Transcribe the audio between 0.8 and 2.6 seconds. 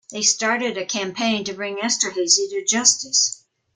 campaign to bring Esterhazy